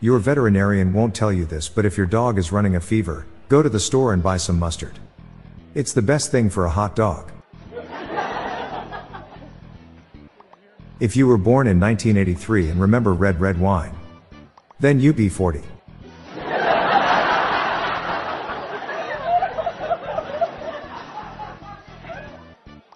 [0.00, 3.62] Your veterinarian won't tell you this, but if your dog is running a fever, go
[3.62, 4.98] to the store and buy some mustard.
[5.74, 7.30] It's the best thing for a hot dog.
[11.00, 13.94] If you were born in 1983 and remember red red wine,
[14.80, 15.62] then you be 40.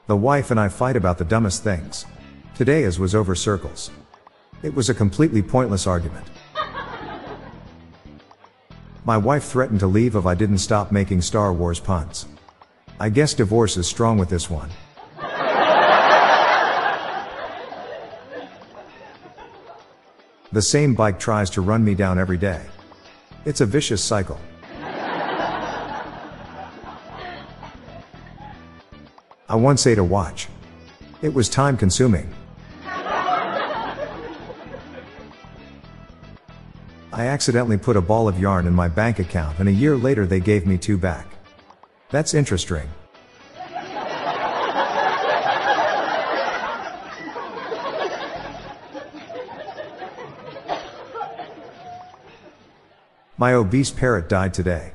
[0.07, 2.07] The wife and I fight about the dumbest things.
[2.55, 3.91] Today as was over circles.
[4.63, 6.27] It was a completely pointless argument.
[9.05, 12.27] My wife threatened to leave if I didn't stop making Star Wars puns.
[13.01, 14.71] I guess divorce is strong with this one.
[20.51, 22.63] The same bike tries to run me down every day.
[23.45, 24.41] It's a vicious cycle.
[29.51, 30.49] I once ate a watch.
[31.23, 32.33] It was time consuming.
[37.13, 40.27] I accidentally put a ball of yarn in my bank account and a year later
[40.27, 41.27] they gave me two back.
[42.11, 42.89] That's interesting.
[53.41, 54.93] My obese parrot died today.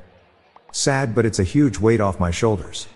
[0.73, 2.87] Sad, but it's a huge weight off my shoulders.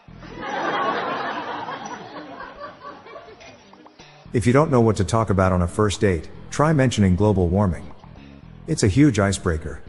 [4.33, 7.47] If you don't know what to talk about on a first date, try mentioning global
[7.47, 7.93] warming.
[8.67, 9.81] It's a huge icebreaker.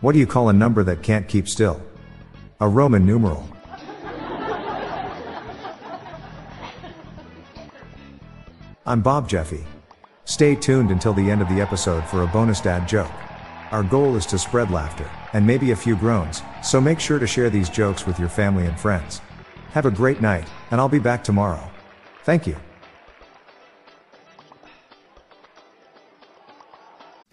[0.00, 1.82] What do you call a number that can't keep still?
[2.60, 3.46] A Roman numeral.
[8.86, 9.64] I'm Bob Jeffy.
[10.24, 13.10] Stay tuned until the end of the episode for a bonus dad joke.
[13.70, 17.26] Our goal is to spread laughter, and maybe a few groans, so make sure to
[17.26, 19.20] share these jokes with your family and friends.
[19.76, 21.60] Have a great night, and I'll be back tomorrow.
[22.24, 22.56] Thank you.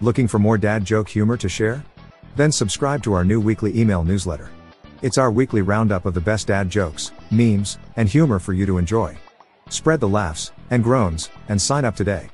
[0.00, 1.84] Looking for more dad joke humor to share?
[2.36, 4.50] Then subscribe to our new weekly email newsletter.
[5.02, 8.78] It's our weekly roundup of the best dad jokes, memes, and humor for you to
[8.78, 9.16] enjoy.
[9.68, 12.28] Spread the laughs and groans and sign up today.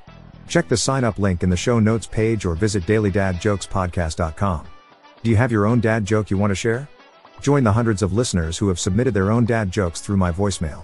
[0.47, 4.67] Check the sign up link in the show notes page or visit dailydadjokespodcast.com.
[5.23, 6.89] Do you have your own dad joke you want to share?
[7.41, 10.83] Join the hundreds of listeners who have submitted their own dad jokes through my voicemail.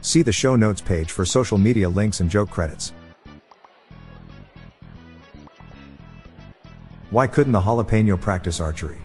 [0.00, 2.92] See the show notes page for social media links and joke credits.
[7.10, 8.98] Why couldn't the jalapeno practice archery?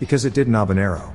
[0.00, 1.14] Because it didn't habanero.